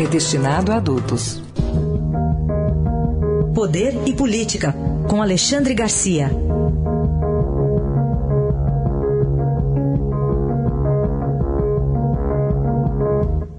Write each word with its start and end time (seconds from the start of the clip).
é 0.00 0.06
destinado 0.06 0.72
a 0.72 0.76
adultos. 0.76 1.42
Poder 3.54 3.92
e 4.08 4.14
Política, 4.14 4.74
com 5.06 5.20
Alexandre 5.20 5.74
Garcia. 5.74 6.30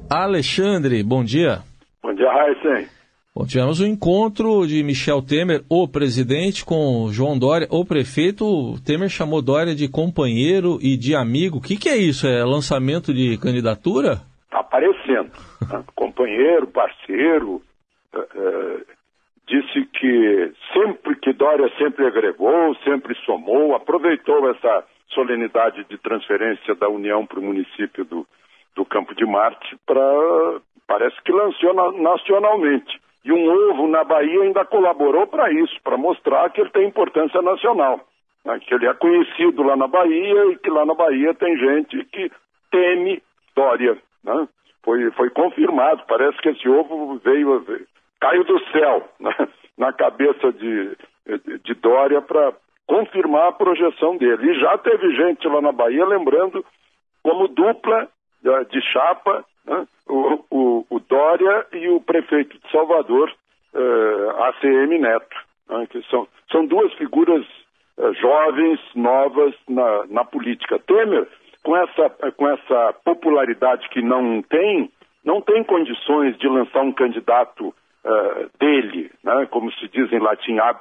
Alexandre, 0.10 1.04
bom 1.04 1.24
dia. 1.24 1.60
Bom 2.02 2.14
dia, 2.16 2.32
Raíssen. 2.32 2.88
Bom, 3.36 3.46
tivemos 3.46 3.80
um 3.80 3.86
encontro 3.86 4.66
de 4.66 4.82
Michel 4.82 5.22
Temer, 5.22 5.64
o 5.70 5.88
presidente, 5.88 6.66
com 6.66 7.08
João 7.12 7.38
Dória, 7.38 7.68
o 7.70 7.86
prefeito. 7.86 8.46
O 8.46 8.80
Temer 8.80 9.10
chamou 9.10 9.44
Dória 9.44 9.76
de 9.76 9.88
companheiro 9.88 10.80
e 10.82 10.98
de 10.98 11.14
amigo. 11.14 11.60
O 11.60 11.62
que, 11.62 11.78
que 11.78 11.88
é 11.88 11.98
isso? 11.98 12.26
É 12.26 12.44
lançamento 12.44 13.14
de 13.14 13.38
candidatura? 13.38 14.31
Aparecendo. 15.12 15.32
Né? 15.72 15.84
companheiro, 15.96 16.68
parceiro. 16.68 17.62
Uh, 18.14 18.20
uh, 18.20 18.86
disse 19.48 19.86
que 19.86 20.54
sempre 20.74 21.16
que 21.16 21.34
Dória 21.34 21.70
sempre 21.78 22.06
agregou, 22.06 22.76
sempre 22.84 23.16
somou, 23.26 23.76
aproveitou 23.76 24.50
essa 24.50 24.86
solenidade 25.10 25.84
de 25.86 25.98
transferência 25.98 26.76
da 26.76 26.90
União 26.90 27.26
para 27.26 27.40
o 27.40 27.44
município 27.44 28.06
do, 28.06 28.26
do 28.76 28.86
Campo 28.86 29.14
de 29.16 29.26
Marte 29.26 29.78
para 29.86 30.02
parece 30.88 31.22
que 31.24 31.32
lançou 31.32 31.74
nacionalmente. 31.94 33.00
E 33.24 33.32
um 33.32 33.70
ovo 33.70 33.88
na 33.88 34.04
Bahia 34.04 34.42
ainda 34.42 34.66
colaborou 34.66 35.28
para 35.28 35.52
isso, 35.52 35.80
para 35.84 35.96
mostrar 35.96 36.50
que 36.50 36.60
ele 36.60 36.72
tem 36.72 36.88
importância 36.88 37.42
nacional. 37.42 38.00
Né? 38.44 38.60
Que 38.60 38.74
ele 38.74 38.88
é 38.88 38.94
conhecido 38.94 39.64
lá 39.64 39.76
na 39.76 39.88
Bahia 39.88 40.52
e 40.52 40.58
que 40.58 40.70
lá 40.70 40.86
na 40.86 40.94
Bahia 40.94 41.34
tem 41.34 41.58
gente 41.58 42.04
que 42.06 42.32
teme 42.72 43.22
Dória. 43.56 43.98
Né? 44.24 44.48
Foi, 44.84 45.12
foi 45.12 45.30
confirmado, 45.30 46.04
parece 46.08 46.38
que 46.40 46.50
esse 46.50 46.68
ovo 46.68 47.20
veio, 47.24 47.66
caiu 48.20 48.44
do 48.44 48.60
céu 48.72 49.08
né? 49.20 49.36
na 49.78 49.94
cabeça 49.94 50.52
de, 50.52 50.98
de 51.64 51.74
Dória 51.76 52.22
para 52.22 52.54
confirmar 52.88 53.50
a 53.50 53.54
projeção 53.54 54.18
dele. 54.18 54.52
E 54.52 54.60
já 54.60 54.78
teve 54.78 55.16
gente 55.16 55.48
lá 55.48 55.62
na 55.62 55.72
Bahia 55.72 56.06
lembrando 56.06 56.66
como 57.24 57.48
dupla 57.48 58.08
de 58.70 58.82
chapa 58.92 59.46
né? 59.66 59.88
o, 60.08 60.44
o, 60.50 60.86
o, 60.90 61.00
Dória 61.00 61.66
e 61.72 61.88
o 61.90 62.02
prefeito 62.02 62.58
de 62.60 62.72
Salvador, 62.72 63.32
uh, 63.74 64.44
ACM 64.44 65.00
Neto, 65.00 65.38
né? 65.70 65.88
que 65.90 66.02
são, 66.10 66.28
são 66.52 66.66
duas 66.66 66.92
figuras 66.94 67.46
uh, 67.98 68.14
jovens, 68.16 68.80
novas 68.96 69.54
na, 69.70 70.06
na 70.08 70.26
política. 70.26 70.80
Temer, 70.80 71.28
com 71.64 71.76
essa, 71.78 72.10
com 72.36 72.48
essa 72.48 72.94
popularidade 73.04 73.88
que 73.90 74.02
não 74.02 74.42
tem, 74.42 74.92
não 75.24 75.42
tem 75.42 75.64
condições 75.64 76.38
de 76.38 76.48
lançar 76.48 76.82
um 76.82 76.92
candidato 76.92 77.68
uh, 77.68 78.50
dele, 78.60 79.12
né? 79.24 79.48
como 79.50 79.72
se 79.74 79.88
diz 79.90 80.12
em 80.12 80.20
latim, 80.20 80.58
ab 80.60 80.80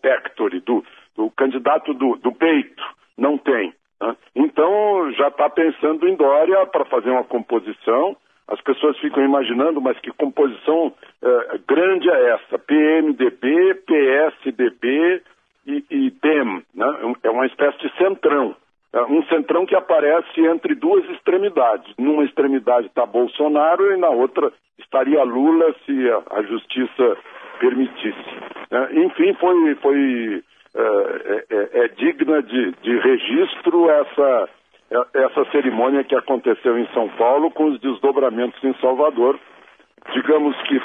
pectori, 0.00 0.60
do, 0.60 0.84
do 1.16 1.30
candidato 1.30 1.92
do, 1.94 2.16
do 2.16 2.32
peito, 2.32 2.82
não 3.16 3.36
tem. 3.36 3.72
Né? 4.00 4.16
Então 4.34 5.12
já 5.12 5.28
está 5.28 5.48
pensando 5.50 6.08
em 6.08 6.16
Dória 6.16 6.66
para 6.66 6.84
fazer 6.86 7.10
uma 7.10 7.24
composição. 7.24 8.16
As 8.46 8.60
pessoas 8.60 8.98
ficam 8.98 9.24
imaginando, 9.24 9.80
mas 9.80 9.98
que 10.00 10.10
composição 10.12 10.88
uh, 10.88 11.58
grande 11.66 12.10
é 12.10 12.30
essa? 12.30 12.58
PMDB, 12.58 13.74
PSDB 13.86 15.22
e, 15.66 15.84
e 15.90 16.10
DEM. 16.10 16.62
Né? 16.74 17.14
É 17.22 17.30
uma 17.30 17.46
espécie 17.46 17.78
de 17.78 17.96
centrão. 17.96 18.54
É 18.94 19.02
um 19.02 19.24
centrão 19.24 19.66
que 19.66 19.74
aparece 19.74 20.40
entre 20.46 20.76
duas 20.76 21.04
extremidades. 21.10 21.92
Numa 21.98 22.24
extremidade 22.24 22.86
está 22.86 23.04
Bolsonaro 23.04 23.92
e 23.92 23.96
na 23.96 24.08
outra 24.08 24.52
estaria 24.78 25.22
Lula 25.24 25.74
se 25.84 26.10
a, 26.30 26.42
justiça 26.42 27.16
permitisse. 27.58 28.30
É, 28.70 29.00
enfim, 29.00 29.34
foi, 29.34 29.74
foi 29.82 30.42
é, 30.76 31.44
é, 31.50 31.84
é, 31.84 31.88
digna 31.88 32.40
de, 32.40 32.70
de 32.82 32.98
registro 32.98 33.90
essa, 33.90 34.48
é, 34.92 35.24
essa 35.24 35.44
cerimônia 35.50 36.04
que 36.04 36.14
aconteceu 36.14 36.78
em 36.78 36.86
São 36.94 37.08
Paulo 37.10 37.50
com 37.50 37.64
os 37.64 37.80
desdobramentos 37.80 38.62
em 38.62 38.74
Salvador, 38.74 39.40
digamos 40.12 40.56
que 40.68 40.80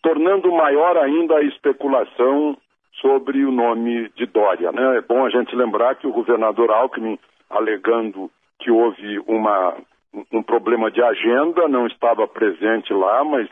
tornando 0.00 0.52
maior 0.52 0.96
ainda 0.96 1.36
a 1.38 1.42
especulação 1.42 2.56
sobre 3.00 3.44
o 3.44 3.50
nome 3.50 4.08
de 4.16 4.26
Dória. 4.26 4.70
Né? 4.70 4.98
É 4.98 5.00
bom 5.00 5.24
a 5.24 5.30
gente 5.30 5.54
lembrar 5.56 5.96
que 5.96 6.06
o 6.06 6.12
governador 6.12 6.70
Alckmin, 6.70 7.18
alegando 7.50 8.30
que 8.58 8.70
houve 8.70 9.18
uma, 9.20 9.76
um 10.32 10.42
problema 10.42 10.90
de 10.90 11.02
agenda, 11.02 11.68
não 11.68 11.86
estava 11.86 12.26
presente 12.26 12.92
lá, 12.92 13.24
mas 13.24 13.48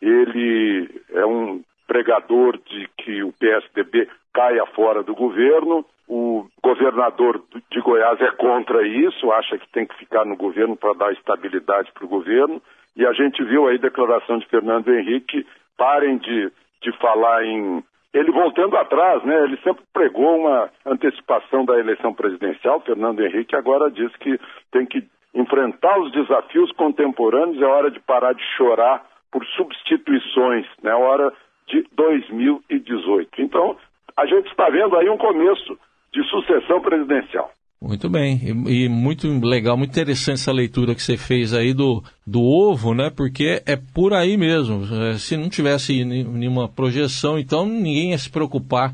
ele 0.00 0.90
é 1.10 1.24
um 1.24 1.62
pregador 1.86 2.58
de 2.58 2.88
que 2.98 3.22
o 3.22 3.32
PSDB 3.32 4.08
caia 4.32 4.66
fora 4.66 5.02
do 5.02 5.14
governo. 5.14 5.84
O 6.08 6.46
governador 6.62 7.42
de 7.70 7.80
Goiás 7.80 8.20
é 8.20 8.30
contra 8.32 8.86
isso, 8.86 9.30
acha 9.32 9.56
que 9.58 9.70
tem 9.70 9.86
que 9.86 9.96
ficar 9.96 10.24
no 10.24 10.36
governo 10.36 10.76
para 10.76 10.94
dar 10.94 11.12
estabilidade 11.12 11.92
para 11.92 12.04
o 12.04 12.08
governo. 12.08 12.60
E 12.96 13.06
a 13.06 13.12
gente 13.12 13.42
viu 13.44 13.66
aí 13.66 13.76
a 13.76 13.80
declaração 13.80 14.38
de 14.38 14.46
Fernando 14.48 14.92
Henrique, 14.92 15.46
parem 15.78 16.18
de, 16.18 16.52
de 16.82 16.92
falar 16.98 17.44
em. 17.44 17.82
Ele 18.12 18.30
voltando 18.30 18.76
atrás, 18.76 19.22
né? 19.24 19.44
Ele 19.44 19.56
sempre 19.58 19.82
pregou 19.92 20.38
uma 20.40 20.70
antecipação 20.84 21.64
da 21.64 21.78
eleição 21.78 22.12
presidencial. 22.12 22.80
Fernando 22.80 23.24
Henrique 23.24 23.56
agora 23.56 23.90
diz 23.90 24.14
que 24.16 24.38
tem 24.70 24.84
que 24.84 25.02
enfrentar 25.34 25.98
os 25.98 26.12
desafios 26.12 26.70
contemporâneos, 26.72 27.60
é 27.62 27.66
hora 27.66 27.90
de 27.90 27.98
parar 28.00 28.34
de 28.34 28.42
chorar 28.56 29.02
por 29.30 29.44
substituições, 29.46 30.66
né? 30.82 30.90
É 30.90 30.94
hora 30.94 31.32
de 31.66 31.86
2018. 31.92 33.40
Então, 33.40 33.76
a 34.16 34.26
gente 34.26 34.48
está 34.48 34.68
vendo 34.68 34.96
aí 34.96 35.08
um 35.08 35.16
começo 35.16 35.78
de 36.12 36.22
sucessão 36.24 36.80
presidencial. 36.82 37.50
Muito 37.82 38.08
bem, 38.08 38.38
e, 38.40 38.84
e, 38.84 38.88
muito 38.88 39.26
legal, 39.44 39.76
muito 39.76 39.90
interessante 39.90 40.34
essa 40.34 40.52
leitura 40.52 40.94
que 40.94 41.02
você 41.02 41.16
fez 41.16 41.52
aí 41.52 41.74
do, 41.74 42.00
do 42.24 42.40
ovo, 42.40 42.94
né? 42.94 43.10
Porque 43.14 43.60
é 43.66 43.76
por 43.92 44.14
aí 44.14 44.36
mesmo. 44.36 44.84
É, 44.84 45.14
se 45.14 45.36
não 45.36 45.48
tivesse 45.48 46.04
nenhuma 46.04 46.68
projeção, 46.68 47.36
então 47.36 47.66
ninguém 47.66 48.12
ia 48.12 48.18
se 48.18 48.30
preocupar 48.30 48.92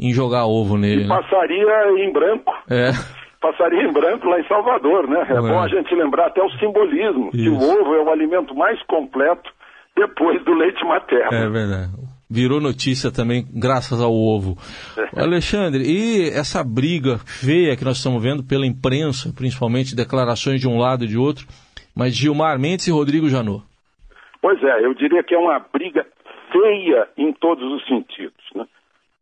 em 0.00 0.10
jogar 0.10 0.46
ovo 0.46 0.78
nele. 0.78 1.02
E 1.02 1.06
né? 1.06 1.14
passaria 1.14 2.02
em 2.02 2.10
branco. 2.10 2.50
É. 2.70 2.90
Passaria 3.42 3.82
em 3.82 3.92
branco 3.92 4.26
lá 4.26 4.40
em 4.40 4.48
Salvador, 4.48 5.06
né? 5.06 5.26
É, 5.28 5.32
é. 5.34 5.40
bom 5.40 5.60
a 5.60 5.68
gente 5.68 5.94
lembrar 5.94 6.28
até 6.28 6.42
o 6.42 6.50
simbolismo, 6.52 7.28
Isso. 7.34 7.42
que 7.42 7.48
o 7.50 7.56
ovo 7.56 7.94
é 7.94 8.02
o 8.02 8.08
alimento 8.08 8.54
mais 8.54 8.82
completo 8.84 9.50
depois 9.94 10.42
do 10.44 10.54
leite 10.54 10.82
materno. 10.82 11.36
É 11.36 11.50
verdade 11.50 12.03
virou 12.30 12.60
notícia 12.60 13.10
também 13.10 13.46
graças 13.52 14.00
ao 14.00 14.12
ovo. 14.12 14.56
Alexandre, 15.16 15.84
e 15.84 16.28
essa 16.30 16.62
briga 16.64 17.18
feia 17.18 17.76
que 17.76 17.84
nós 17.84 17.98
estamos 17.98 18.22
vendo 18.22 18.42
pela 18.42 18.66
imprensa, 18.66 19.32
principalmente 19.34 19.96
declarações 19.96 20.60
de 20.60 20.68
um 20.68 20.78
lado 20.78 21.04
e 21.04 21.08
de 21.08 21.18
outro, 21.18 21.46
mas 21.94 22.14
Gilmar 22.14 22.58
Mendes 22.58 22.86
e 22.86 22.90
Rodrigo 22.90 23.28
Janot? 23.28 23.62
Pois 24.42 24.62
é, 24.62 24.84
eu 24.84 24.94
diria 24.94 25.22
que 25.22 25.34
é 25.34 25.38
uma 25.38 25.58
briga 25.58 26.06
feia 26.52 27.08
em 27.16 27.32
todos 27.32 27.64
os 27.72 27.86
sentidos. 27.86 28.44
Né? 28.54 28.66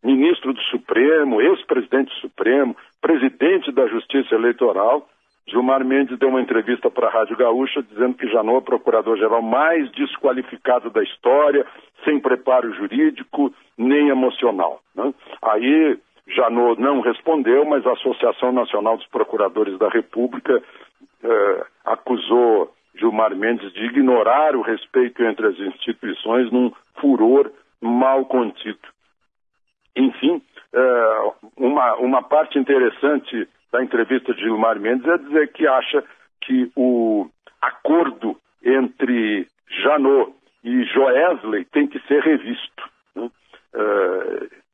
Ministro 0.02 0.52
do 0.52 0.60
Supremo, 0.62 1.40
ex-presidente 1.40 2.08
do 2.08 2.20
Supremo, 2.20 2.76
presidente 3.00 3.70
da 3.72 3.87
Justiça 3.87 4.34
Eleitoral, 4.34 5.08
Gilmar 5.49 5.85
Mendes 5.85 6.19
deu 6.19 6.29
uma 6.29 6.41
entrevista 6.41 6.91
para 6.91 7.09
a 7.09 7.11
Rádio 7.11 7.37
Gaúcha 7.37 7.83
dizendo 7.83 8.15
que 8.15 8.29
Janot 8.29 8.56
é 8.56 8.59
o 8.59 8.62
procurador-geral 8.62 9.43
mais 9.43 9.91
desqualificado 9.93 10.91
da 10.91 11.03
história, 11.03 11.67
sem 12.05 12.21
preparo 12.21 12.73
jurídico 12.75 13.53
nem 13.77 14.09
emocional. 14.09 14.81
Né? 14.94 15.12
Aí 15.43 15.99
Janot 16.29 16.81
não 16.81 17.00
respondeu, 17.00 17.65
mas 17.65 17.87
a 17.87 17.93
Associação 17.93 18.53
Nacional 18.53 18.97
dos 18.97 19.06
Procuradores 19.09 19.77
da 19.79 19.89
República 19.89 20.62
eh, 21.25 21.67
acusou 21.85 22.73
Gilmar 22.94 23.35
Mendes 23.35 23.73
de 23.73 23.85
ignorar 23.85 24.55
o 24.55 24.62
respeito 24.62 25.23
entre 25.25 25.47
as 25.49 25.59
instituições 25.59 26.50
num 26.53 26.73
furor 27.00 27.50
mal 27.81 28.25
contido. 28.27 28.79
Enfim, 29.97 30.41
uma, 31.56 31.94
uma 31.96 32.22
parte 32.22 32.58
interessante 32.58 33.48
da 33.70 33.82
entrevista 33.82 34.34
de 34.34 34.40
Gilmar 34.40 34.78
Mendes 34.78 35.06
é 35.06 35.19
dizer 35.19 35.52
que 35.52 35.66
acha 35.66 36.04
que 36.40 36.70
o 36.76 37.28
acordo 37.60 38.36
entre 38.62 39.46
Janot 39.82 40.32
e 40.64 40.84
Joesley 40.84 41.64
tem 41.66 41.86
que 41.86 41.98
ser 42.06 42.22
revisto. 42.22 42.90
Né? 43.14 43.30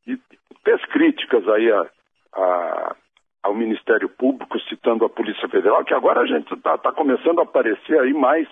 e 0.06 0.18
fez 0.64 0.84
críticas 0.86 1.46
aí 1.48 1.70
a, 1.70 1.86
a, 2.34 2.96
ao 3.42 3.54
Ministério 3.54 4.08
Público, 4.08 4.58
citando 4.60 5.04
a 5.04 5.10
Polícia 5.10 5.48
Federal, 5.48 5.84
que 5.84 5.94
agora 5.94 6.20
a 6.20 6.26
gente 6.26 6.52
está 6.52 6.76
tá 6.78 6.92
começando 6.92 7.40
a 7.40 7.42
aparecer 7.42 7.98
aí 8.00 8.12
mais, 8.12 8.48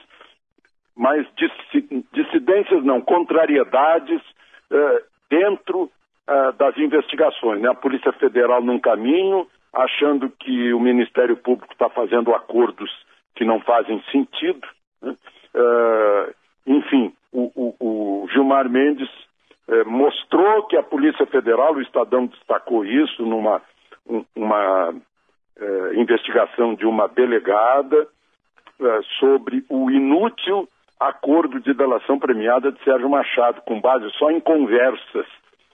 mais 0.96 1.26
dissidências, 2.12 2.84
não, 2.84 3.00
contrariedades 3.00 4.20
uh, 4.70 5.04
dentro 5.28 5.90
uh, 6.28 6.52
das 6.52 6.76
investigações. 6.78 7.61
Né? 7.61 7.69
A 7.69 7.75
Polícia 7.75 8.12
Federal 8.12 8.62
num 8.62 8.78
caminho, 8.78 9.46
achando 9.73 10.31
que 10.31 10.73
o 10.73 10.81
Ministério 10.81 11.37
Público 11.37 11.73
está 11.73 11.88
fazendo 11.88 12.34
acordos 12.34 12.90
que 13.34 13.44
não 13.44 13.61
fazem 13.61 14.02
sentido. 14.11 14.67
Né? 15.02 15.17
Uh, 15.55 16.34
enfim, 16.67 17.12
o, 17.32 17.50
o, 17.55 17.76
o 18.25 18.28
Gilmar 18.32 18.69
Mendes 18.69 19.08
mostrou 19.84 20.62
que 20.69 20.76
a 20.76 20.82
Polícia 20.82 21.26
Federal, 21.26 21.75
o 21.75 21.82
Estadão 21.82 22.26
destacou 22.26 22.84
isso 22.84 23.26
numa 23.26 23.61
uma 24.34 24.94
eh, 25.58 25.94
investigação 25.94 26.75
de 26.75 26.87
uma 26.87 27.08
delegada 27.08 28.06
eh, 28.81 29.00
sobre 29.19 29.64
o 29.69 29.90
inútil 29.90 30.69
acordo 30.99 31.61
de 31.61 31.75
delação 31.75 32.19
premiada 32.19 32.72
de 32.72 32.82
Sérgio 32.82 33.08
Machado, 33.08 33.61
com 33.62 33.81
base 33.81 34.11
só 34.19 34.31
em 34.31 34.40
conversas 34.40 35.26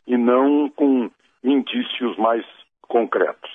e 0.06 0.16
não 0.16 0.68
com 0.68 1.10
indícios 1.42 2.16
mais 2.16 2.44
concretos. 2.82 3.50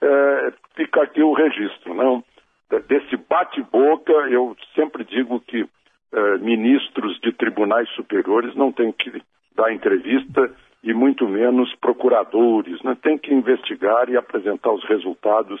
Eh, 0.00 0.52
fica 0.76 1.02
aqui 1.02 1.22
o 1.22 1.32
registro, 1.32 1.94
não? 1.94 2.24
Desse 2.88 3.16
bate-boca, 3.28 4.12
eu 4.30 4.56
sempre 4.74 5.04
digo 5.04 5.40
que 5.40 5.66
ministros 6.40 7.18
de 7.20 7.32
tribunais 7.32 7.88
superiores 7.90 8.54
não 8.54 8.72
têm 8.72 8.92
que 8.92 9.22
dar 9.54 9.72
entrevista 9.72 10.50
e 10.82 10.92
muito 10.92 11.28
menos 11.28 11.74
procuradores. 11.76 12.82
Né? 12.82 12.96
Tem 13.02 13.16
que 13.18 13.32
investigar 13.32 14.08
e 14.08 14.16
apresentar 14.16 14.72
os 14.72 14.84
resultados 14.88 15.60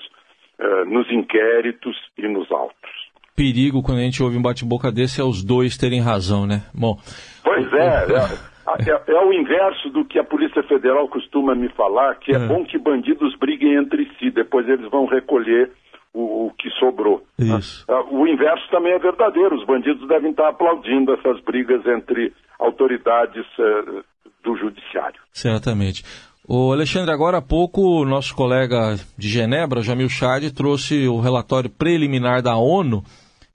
eh, 0.58 0.84
nos 0.84 1.10
inquéritos 1.10 1.96
e 2.18 2.26
nos 2.28 2.50
autos. 2.50 2.90
Perigo 3.34 3.82
quando 3.82 3.98
a 3.98 4.02
gente 4.02 4.22
ouve 4.22 4.36
um 4.36 4.42
bate-boca 4.42 4.92
desse 4.92 5.20
é 5.20 5.24
os 5.24 5.42
dois 5.42 5.76
terem 5.76 6.00
razão, 6.00 6.46
né? 6.46 6.62
Bom. 6.74 6.98
Pois 7.42 7.72
é, 7.72 8.04
é, 8.04 8.51
é, 8.78 9.12
é, 9.12 9.24
o 9.24 9.32
inverso 9.32 9.90
do 9.90 10.04
que 10.04 10.18
a 10.18 10.24
Polícia 10.24 10.62
Federal 10.62 11.08
costuma 11.08 11.54
me 11.54 11.68
falar, 11.70 12.16
que 12.16 12.32
é, 12.32 12.36
é. 12.36 12.46
bom 12.46 12.64
que 12.64 12.78
bandidos 12.78 13.36
briguem 13.36 13.74
entre 13.74 14.08
si, 14.18 14.30
depois 14.30 14.68
eles 14.68 14.88
vão 14.90 15.06
recolher 15.06 15.70
o, 16.14 16.46
o 16.46 16.52
que 16.58 16.70
sobrou. 16.78 17.24
Isso. 17.38 17.84
Ah, 17.88 18.04
o 18.10 18.26
inverso 18.26 18.68
também 18.70 18.92
é 18.92 18.98
verdadeiro, 18.98 19.56
os 19.56 19.66
bandidos 19.66 20.06
devem 20.08 20.30
estar 20.30 20.48
aplaudindo 20.48 21.12
essas 21.14 21.40
brigas 21.40 21.84
entre 21.86 22.32
autoridades 22.58 23.44
eh, 23.58 24.02
do 24.44 24.56
Judiciário. 24.56 25.20
Certamente. 25.32 26.04
O 26.46 26.72
Alexandre, 26.72 27.12
agora 27.12 27.38
há 27.38 27.42
pouco, 27.42 28.04
nosso 28.04 28.34
colega 28.34 28.96
de 29.16 29.28
Genebra, 29.28 29.80
Jamil 29.80 30.08
Chad, 30.08 30.50
trouxe 30.50 31.08
o 31.08 31.20
relatório 31.20 31.70
preliminar 31.70 32.42
da 32.42 32.56
ONU, 32.56 33.02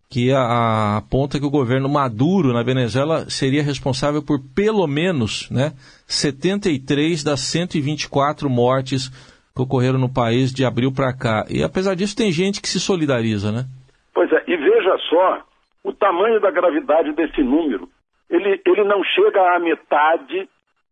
que 0.10 0.32
aponta 0.32 1.40
que 1.40 1.46
o 1.46 1.50
governo 1.50 1.90
Maduro 1.90 2.54
na 2.54 2.64
Venezuela 2.64 3.30
seria 3.30 3.62
responsável 3.62 4.24
por 4.24 4.40
pelo 4.56 4.88
menos 4.88 5.50
né, 5.52 5.74
73 6.08 7.24
das 7.24 7.42
124 7.42 8.50
mortes 8.50 9.10
que 9.54 9.62
ocorreram 9.62 10.00
no 10.00 10.14
país 10.14 10.54
de 10.54 10.64
abril 10.64 10.94
para 10.94 11.12
cá. 11.14 11.46
E 11.50 11.64
apesar 11.64 11.96
disso, 11.96 12.16
tem 12.16 12.32
gente 12.32 12.62
que 12.62 12.70
se 12.70 12.80
solidariza, 12.80 13.52
né? 13.52 13.66
Pois 14.14 14.32
é, 14.32 14.44
e 14.48 14.56
veja 14.56 14.98
só 15.10 15.42
o 15.84 15.92
tamanho 15.92 16.40
da 16.40 16.52
gravidade 16.52 17.12
desse 17.14 17.42
número. 17.44 17.90
Ele, 18.30 18.62
ele 18.66 18.84
não 18.84 19.04
chega 19.04 19.56
à 19.56 19.60
metade 19.60 20.48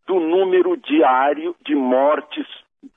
do 0.08 0.20
número 0.20 0.76
diário 0.78 1.56
de 1.66 1.76
mortes 1.76 2.46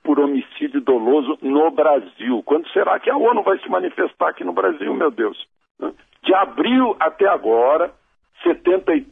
por 0.03 0.19
homicídio 0.19 0.81
doloso 0.81 1.37
no 1.41 1.71
Brasil. 1.71 2.41
Quando 2.45 2.67
será 2.69 2.99
que 2.99 3.09
a 3.09 3.17
ONU 3.17 3.41
vai 3.41 3.57
se 3.59 3.69
manifestar 3.69 4.29
aqui 4.29 4.43
no 4.43 4.53
Brasil, 4.53 4.93
meu 4.93 5.11
Deus? 5.11 5.37
De 6.23 6.33
abril 6.33 6.95
até 6.99 7.27
agora, 7.27 7.91
70, 8.43 9.05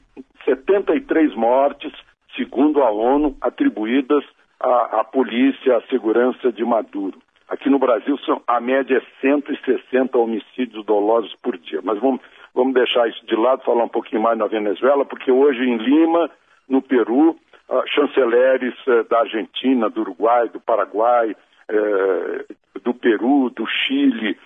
73 0.45 1.35
mortes, 1.35 1.91
segundo 2.35 2.81
a 2.81 2.91
ONU, 2.91 3.35
atribuídas 3.41 4.23
à, 4.59 4.99
à 5.01 5.03
polícia, 5.03 5.77
à 5.77 5.81
segurança 5.83 6.51
de 6.51 6.63
Maduro. 6.63 7.19
Aqui 7.49 7.69
no 7.69 7.79
Brasil, 7.79 8.17
são, 8.19 8.41
a 8.45 8.59
média 8.59 8.97
é 8.97 9.21
160 9.21 10.17
homicídios 10.17 10.85
dolosos 10.85 11.33
por 11.41 11.57
dia. 11.57 11.79
Mas 11.81 11.97
vamos, 11.99 12.19
vamos 12.53 12.73
deixar 12.73 13.07
isso 13.07 13.25
de 13.25 13.35
lado, 13.35 13.63
falar 13.63 13.85
um 13.85 13.89
pouquinho 13.89 14.21
mais 14.21 14.37
na 14.37 14.47
Venezuela, 14.47 15.05
porque 15.05 15.31
hoje 15.31 15.63
em 15.63 15.77
Lima, 15.77 16.29
no 16.67 16.81
Peru, 16.81 17.29
uh, 17.69 17.83
chanceleres 17.87 18.75
uh, 18.87 19.07
da 19.09 19.19
Argentina, 19.19 19.89
do 19.89 20.01
Uruguai, 20.01 20.49
do 20.49 20.59
Paraguai, 20.59 21.31
uh, 21.71 22.55
do 22.83 22.93
Peru, 22.93 23.49
do 23.49 23.65
Chile, 23.65 24.37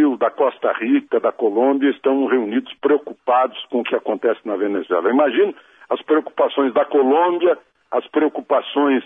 Brasil, 0.00 0.16
da 0.16 0.30
Costa 0.30 0.72
Rica, 0.72 1.20
da 1.20 1.30
Colômbia, 1.30 1.90
estão 1.90 2.26
reunidos 2.26 2.72
preocupados 2.80 3.62
com 3.66 3.80
o 3.80 3.84
que 3.84 3.94
acontece 3.94 4.40
na 4.44 4.56
Venezuela. 4.56 5.10
Imagino 5.10 5.54
as 5.90 6.00
preocupações 6.02 6.72
da 6.72 6.84
Colômbia, 6.84 7.58
as 7.90 8.06
preocupações 8.08 9.04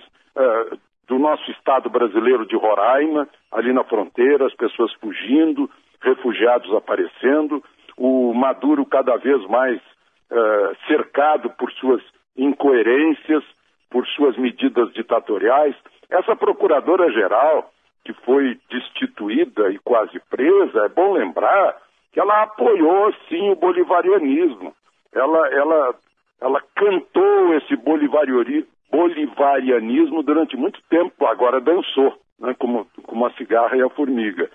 do 1.06 1.19
nosso 1.19 1.50
estado 1.50 1.91
brasileiro 1.91 2.46
de 2.46 2.56
Roraima, 2.56 3.29
ali 3.52 3.73
na 3.73 3.85
fronteira, 3.85 4.46
as 4.46 4.55
pessoas 4.55 4.93
fugindo, 4.94 5.69
refugiados 6.00 6.73
aparecendo, 6.75 7.62
o 7.96 8.32
Maduro 8.35 8.85
cada 8.85 9.17
vez 9.17 9.44
mais 9.46 9.79
uh, 9.79 10.76
cercado 10.87 11.50
por 11.50 11.70
suas 11.73 12.02
incoerências, 12.37 13.44
por 13.91 14.06
suas 14.08 14.37
medidas 14.37 14.93
ditatoriais. 14.93 15.76
Essa 16.11 16.35
procuradora-geral, 16.35 17.70
que 18.05 18.12
foi 18.12 18.59
destituída 18.71 19.71
e 19.71 19.79
quase 19.79 20.21
presa, 20.31 20.85
é 20.85 20.89
bom 20.89 21.12
lembrar 21.12 21.77
que 22.12 22.21
ela 22.21 22.43
apoiou, 22.43 23.12
sim, 23.29 23.51
o 23.51 23.56
bolivarianismo. 23.56 24.73
Ela, 25.12 25.49
ela, 25.49 25.95
ela 26.41 26.62
cantou 26.75 27.55
esse 27.55 27.75
bolivarianismo 27.77 30.23
durante 30.23 30.56
muito 30.56 30.81
tempo, 30.89 31.27
agora 31.27 31.61
dançou, 31.61 32.17
né, 32.39 32.55
como, 32.59 32.87
como 33.03 33.27
a 33.27 33.33
cigarra 33.33 33.77
e 33.77 33.83
a 33.83 33.89
formiga. 33.89 34.49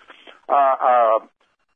A, 0.47 0.55
a 0.55 1.21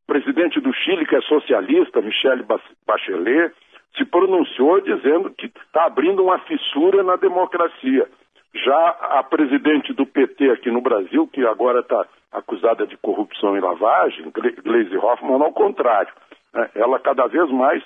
presidente 0.07 0.61
do 0.61 0.73
Chile, 0.73 1.05
que 1.05 1.15
é 1.15 1.21
socialista, 1.21 2.01
Michelle 2.01 2.43
Bachelet, 2.85 3.53
se 3.97 4.05
pronunciou 4.05 4.81
dizendo 4.81 5.31
que 5.31 5.45
está 5.45 5.85
abrindo 5.85 6.23
uma 6.23 6.39
fissura 6.39 7.03
na 7.03 7.15
democracia. 7.15 8.07
Já 8.55 8.89
a 8.99 9.23
presidente 9.23 9.93
do 9.93 10.05
PT 10.05 10.51
aqui 10.51 10.69
no 10.69 10.81
Brasil, 10.81 11.27
que 11.27 11.45
agora 11.45 11.79
está 11.79 12.05
acusada 12.31 12.85
de 12.85 12.95
corrupção 12.97 13.57
e 13.57 13.59
lavagem, 13.59 14.31
Gleisi 14.63 14.97
Hoffmann, 14.97 15.41
ao 15.41 15.51
contrário. 15.51 16.13
Né? 16.53 16.69
Ela 16.75 16.99
cada 16.99 17.27
vez 17.27 17.49
mais 17.49 17.83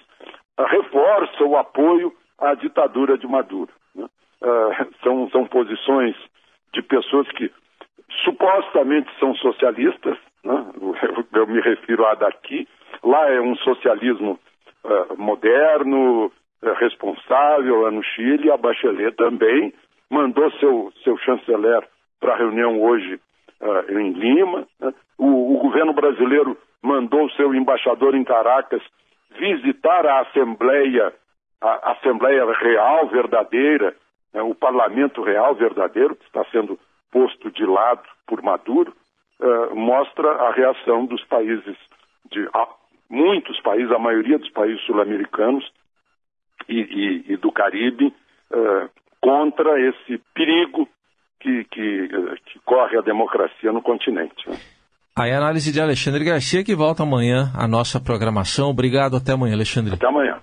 ah, 0.57 0.65
reforça 0.65 1.43
o 1.43 1.57
apoio 1.57 2.13
à 2.38 2.53
ditadura 2.53 3.17
de 3.17 3.27
Maduro. 3.27 3.71
Né? 3.95 4.05
Uh, 4.41 4.95
são, 5.03 5.29
são 5.29 5.45
posições 5.45 6.15
de 6.74 6.81
pessoas 6.81 7.27
que 7.31 7.51
supostamente 8.24 9.09
são 9.19 9.33
socialistas, 9.36 10.17
né? 10.43 10.65
eu, 10.81 11.25
eu 11.33 11.47
me 11.47 11.62
refiro 11.62 12.05
a 12.05 12.15
daqui, 12.15 12.67
lá 13.03 13.29
é 13.29 13.39
um 13.39 13.55
socialismo 13.57 14.39
uh, 14.83 15.17
moderno, 15.17 16.25
uh, 16.25 16.74
responsável 16.77 17.89
no 17.91 18.03
Chile. 18.03 18.51
A 18.51 18.57
Bachelet 18.57 19.15
também 19.15 19.74
mandou 20.10 20.52
seu, 20.54 20.92
seu 21.04 21.18
chanceler 21.20 21.88
para 22.20 22.34
a 22.34 22.38
reunião 22.38 22.82
hoje 22.82 23.20
uh, 23.62 24.00
em 24.00 24.12
Lima. 24.12 24.68
Né? 24.80 24.94
O, 25.18 25.56
o, 25.56 25.60
governo 25.60 25.94
brasileiro 25.94 26.58
mandou 26.82 27.30
seu 27.32 27.54
embaixador 27.54 28.16
em 28.16 28.24
Caracas 28.24 28.82
visitar 29.40 30.06
a 30.06 30.22
Assembleia, 30.22 31.14
a 31.62 31.92
Assembleia 31.92 32.46
Real 32.54 33.08
verdadeira, 33.08 33.96
né? 34.34 34.42
o 34.42 34.56
Parlamento 34.56 35.22
Real 35.22 35.54
verdadeiro, 35.56 36.16
que 36.16 36.26
está 36.26 36.44
sendo 36.52 36.80
posto 37.12 37.52
de 37.52 37.66
lado 37.66 38.04
por 38.26 38.42
Maduro, 38.42 38.94
mostra 39.74 40.30
a 40.30 40.52
reação 40.52 41.06
dos 41.06 41.24
países 41.26 41.78
de 42.32 42.50
muitos 43.10 43.60
países, 43.62 43.92
a 43.92 44.00
maioria 44.00 44.38
dos 44.38 44.50
países 44.50 44.84
sul-americanos 44.86 45.70
e, 46.68 46.80
e, 46.80 47.34
e, 47.34 47.38
do 47.38 47.52
Caribe, 47.52 48.14
uh, 48.52 48.90
contra 49.27 49.77
esse 49.81 50.22
perigo 50.34 50.88
que, 51.41 51.65
que, 51.65 52.07
que, 52.46 52.60
corre 52.63 52.98
a 52.98 53.01
democracia 53.01 53.74
no 53.74 53.81
continente. 53.81 54.50
Né? 54.50 54.55
Aí 55.17 55.34
a 55.34 55.38
análise 55.38 55.69
de 55.69 55.81
Alexandre 55.81 56.24
Garcia, 56.24 56.63
que 56.63 56.74
volta 56.74 57.03
amanhã 57.03 57.51
à 57.53 57.67
nossa 57.67 58.00
programação. 58.00 58.69
Obrigado, 58.69 59.17
até 59.17 59.34
amanhã, 59.34 59.53
Alexandre. 59.53 59.96
Até 59.96 60.07
amanhã. 60.07 60.39